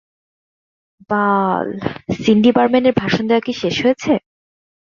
[1.09, 1.67] বাল,
[2.19, 4.11] Cindy Barman এর ভাষণ দেয়া কি শেষ হয়েছে?